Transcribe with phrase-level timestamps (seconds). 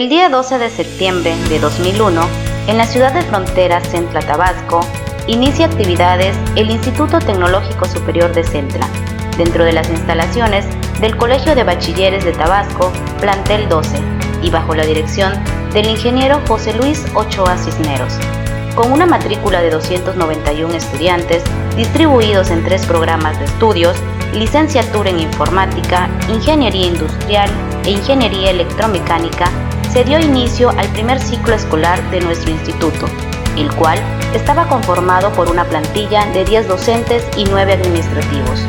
[0.00, 2.22] El día 12 de septiembre de 2001,
[2.68, 4.80] en la ciudad de Frontera, Centla, Tabasco,
[5.26, 8.88] inicia actividades el Instituto Tecnológico Superior de Centla,
[9.36, 10.64] dentro de las instalaciones
[11.02, 12.90] del Colegio de Bachilleres de Tabasco,
[13.20, 13.98] Plantel 12,
[14.42, 15.34] y bajo la dirección
[15.74, 18.14] del ingeniero José Luis Ochoa Cisneros,
[18.74, 21.42] con una matrícula de 291 estudiantes
[21.76, 23.98] distribuidos en tres programas de estudios,
[24.32, 27.50] licenciatura en informática, ingeniería industrial
[27.84, 29.50] e ingeniería electromecánica,
[29.92, 33.06] se dio inicio al primer ciclo escolar de nuestro instituto,
[33.56, 33.98] el cual
[34.34, 38.60] estaba conformado por una plantilla de 10 docentes y 9 administrativos.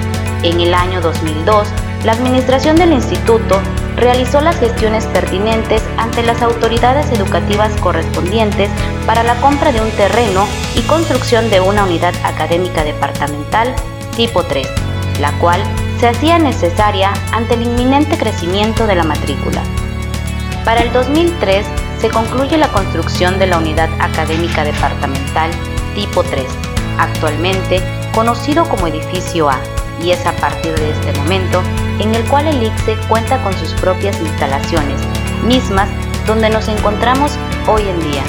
[0.43, 1.67] En el año 2002,
[2.03, 3.61] la administración del instituto
[3.95, 8.71] realizó las gestiones pertinentes ante las autoridades educativas correspondientes
[9.05, 13.75] para la compra de un terreno y construcción de una unidad académica departamental
[14.15, 14.67] tipo 3,
[15.19, 15.61] la cual
[15.99, 19.61] se hacía necesaria ante el inminente crecimiento de la matrícula.
[20.65, 21.65] Para el 2003
[21.99, 25.49] se concluye la construcción de la unidad académica departamental
[25.95, 26.45] tipo 3,
[26.99, 27.81] actualmente
[28.13, 29.59] conocido como edificio A,
[30.03, 31.61] y es a partir de este momento
[31.99, 35.01] en el cual el ICSE cuenta con sus propias instalaciones,
[35.45, 35.89] mismas
[36.27, 37.31] donde nos encontramos
[37.67, 38.23] hoy en día.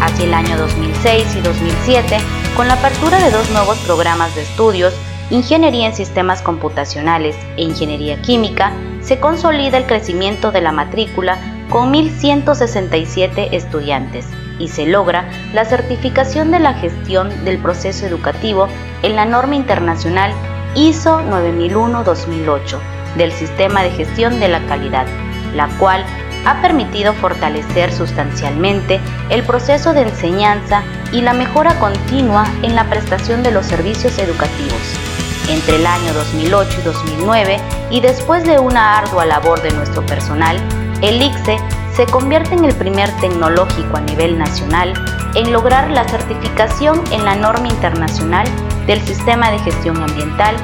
[0.00, 2.18] Hacia el año 2006 y 2007,
[2.56, 4.92] con la apertura de dos nuevos programas de estudios,
[5.30, 11.38] Ingeniería en Sistemas Computacionales e Ingeniería Química, se consolida el crecimiento de la matrícula
[11.70, 14.26] con 1.167 estudiantes
[14.58, 18.68] y se logra la certificación de la gestión del proceso educativo
[19.02, 20.32] en la norma internacional
[20.74, 22.78] ISO 9001-2008
[23.16, 25.06] del Sistema de Gestión de la Calidad,
[25.54, 26.04] la cual
[26.44, 29.00] ha permitido fortalecer sustancialmente
[29.30, 35.13] el proceso de enseñanza y la mejora continua en la prestación de los servicios educativos.
[35.48, 37.60] Entre el año 2008 y 2009,
[37.90, 40.56] y después de una ardua labor de nuestro personal,
[41.02, 41.58] el ICSE
[41.94, 44.94] se convierte en el primer tecnológico a nivel nacional
[45.34, 48.46] en lograr la certificación en la norma internacional
[48.86, 50.56] del Sistema de Gestión Ambiental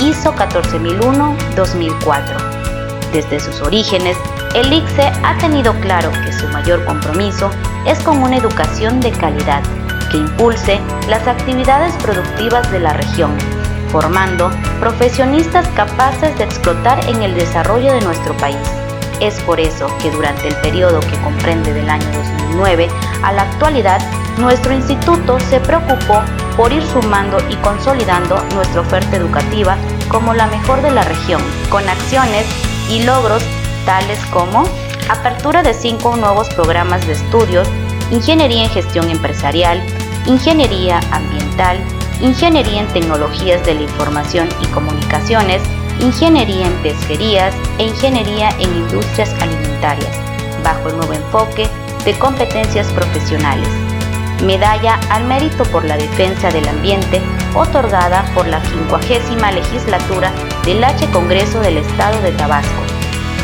[0.00, 2.58] ISO 14001-2004.
[3.12, 4.16] Desde sus orígenes,
[4.54, 7.50] el ICSE ha tenido claro que su mayor compromiso
[7.86, 9.62] es con una educación de calidad
[10.10, 10.78] que impulse
[11.08, 13.36] las actividades productivas de la región,
[13.90, 14.50] formando
[14.80, 18.56] profesionistas capaces de explotar en el desarrollo de nuestro país.
[19.20, 22.88] Es por eso que durante el periodo que comprende del año 2009
[23.22, 24.00] a la actualidad,
[24.38, 26.22] nuestro instituto se preocupó
[26.56, 29.76] por ir sumando y consolidando nuestra oferta educativa
[30.08, 32.46] como la mejor de la región, con acciones
[32.88, 33.42] y logros
[33.84, 34.64] tales como
[35.08, 37.68] apertura de cinco nuevos programas de estudios,
[38.10, 39.82] Ingeniería en Gestión Empresarial,
[40.26, 41.78] Ingeniería Ambiental,
[42.20, 45.62] Ingeniería en Tecnologías de la Información y Comunicaciones,
[46.00, 50.18] Ingeniería en Pesquerías e Ingeniería en Industrias Alimentarias,
[50.64, 51.68] bajo el nuevo enfoque
[52.04, 53.68] de competencias profesionales.
[54.44, 57.20] Medalla al mérito por la defensa del ambiente,
[57.54, 60.32] otorgada por la 50 legislatura
[60.64, 62.82] del H Congreso del Estado de Tabasco.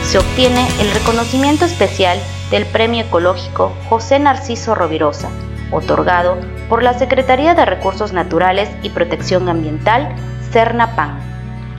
[0.04, 2.18] Se obtiene el reconocimiento especial
[2.50, 5.30] del Premio Ecológico José Narciso Rovirosa,
[5.70, 6.38] otorgado
[6.69, 10.14] por la Secretaría de Recursos Naturales y Protección Ambiental,
[10.52, 11.34] CERNAPAN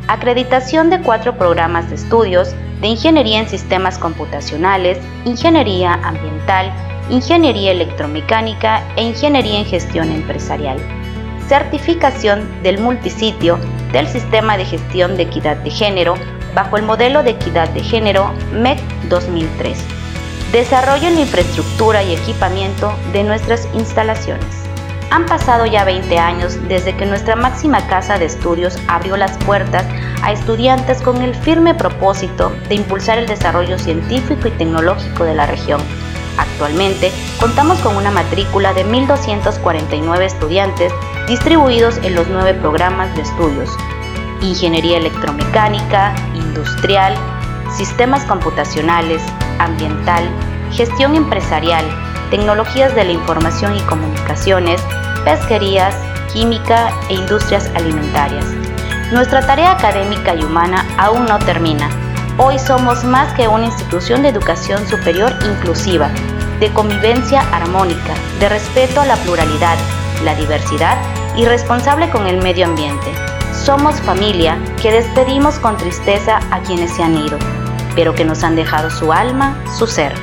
[0.07, 6.71] acreditación de cuatro programas de estudios de Ingeniería en Sistemas Computacionales, Ingeniería Ambiental,
[7.09, 10.77] Ingeniería Electromecánica e Ingeniería en Gestión Empresarial.
[11.47, 13.59] Certificación del multisitio
[13.91, 16.15] del Sistema de Gestión de Equidad de Género
[16.53, 18.79] bajo el modelo de equidad de género MEC
[19.09, 19.94] 2003.
[20.55, 24.45] Desarrollo en la infraestructura y equipamiento de nuestras instalaciones.
[25.11, 29.85] Han pasado ya 20 años desde que nuestra máxima casa de estudios abrió las puertas
[30.23, 35.45] a estudiantes con el firme propósito de impulsar el desarrollo científico y tecnológico de la
[35.45, 35.81] región.
[36.37, 40.93] Actualmente contamos con una matrícula de 1.249 estudiantes
[41.27, 43.69] distribuidos en los nueve programas de estudios.
[44.41, 47.13] Ingeniería electromecánica, industrial,
[47.75, 49.21] sistemas computacionales,
[49.59, 50.23] ambiental,
[50.71, 51.85] gestión empresarial,
[52.29, 54.81] tecnologías de la información y comunicaciones,
[55.23, 55.95] pesquerías,
[56.33, 58.45] química e industrias alimentarias.
[59.11, 61.89] Nuestra tarea académica y humana aún no termina.
[62.37, 66.09] Hoy somos más que una institución de educación superior inclusiva,
[66.59, 69.77] de convivencia armónica, de respeto a la pluralidad,
[70.23, 70.97] la diversidad
[71.37, 73.07] y responsable con el medio ambiente.
[73.53, 77.37] Somos familia que despedimos con tristeza a quienes se han ido,
[77.95, 80.13] pero que nos han dejado su alma, su ser.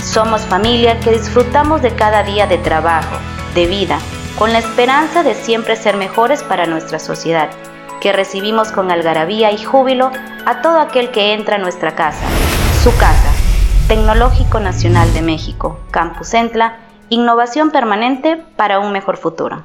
[0.00, 3.16] Somos familia que disfrutamos de cada día de trabajo,
[3.54, 3.98] de vida,
[4.38, 7.50] con la esperanza de siempre ser mejores para nuestra sociedad,
[8.00, 10.12] que recibimos con algarabía y júbilo
[10.46, 12.24] a todo aquel que entra a nuestra casa,
[12.82, 13.32] su casa,
[13.88, 16.76] Tecnológico Nacional de México, Campus Centla,
[17.08, 19.64] innovación permanente para un mejor futuro.